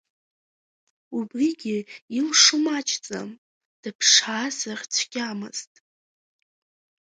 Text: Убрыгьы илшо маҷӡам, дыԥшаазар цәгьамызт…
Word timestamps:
Убрыгьы 1.17 1.77
илшо 2.17 2.57
маҷӡам, 2.65 3.29
дыԥшаазар 3.81 4.79
цәгьамызт… 4.93 5.71